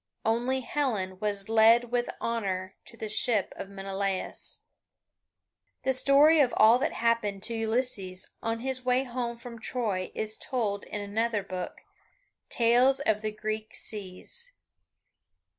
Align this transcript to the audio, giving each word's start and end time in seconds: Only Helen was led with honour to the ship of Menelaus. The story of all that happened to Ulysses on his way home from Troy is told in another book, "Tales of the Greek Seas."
Only 0.25 0.61
Helen 0.61 1.19
was 1.19 1.47
led 1.47 1.91
with 1.91 2.09
honour 2.19 2.75
to 2.85 2.97
the 2.97 3.07
ship 3.07 3.53
of 3.55 3.69
Menelaus. 3.69 4.63
The 5.83 5.93
story 5.93 6.39
of 6.39 6.55
all 6.57 6.79
that 6.79 6.93
happened 6.93 7.43
to 7.43 7.55
Ulysses 7.55 8.31
on 8.41 8.61
his 8.61 8.83
way 8.83 9.03
home 9.03 9.37
from 9.37 9.59
Troy 9.59 10.11
is 10.15 10.39
told 10.39 10.85
in 10.85 11.01
another 11.01 11.43
book, 11.43 11.81
"Tales 12.49 12.99
of 13.01 13.21
the 13.21 13.31
Greek 13.31 13.75
Seas." 13.75 14.53